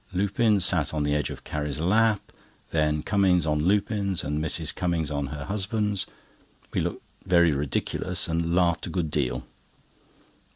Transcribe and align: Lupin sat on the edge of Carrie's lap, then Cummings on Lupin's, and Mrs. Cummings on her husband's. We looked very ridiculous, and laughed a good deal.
Lupin 0.13 0.59
sat 0.59 0.95
on 0.95 1.03
the 1.03 1.13
edge 1.13 1.29
of 1.29 1.43
Carrie's 1.43 1.79
lap, 1.79 2.31
then 2.71 3.03
Cummings 3.03 3.45
on 3.45 3.59
Lupin's, 3.65 4.23
and 4.23 4.43
Mrs. 4.43 4.73
Cummings 4.73 5.11
on 5.11 5.27
her 5.27 5.45
husband's. 5.45 6.07
We 6.73 6.81
looked 6.81 7.03
very 7.23 7.51
ridiculous, 7.51 8.27
and 8.27 8.55
laughed 8.55 8.87
a 8.87 8.89
good 8.89 9.11
deal. 9.11 9.43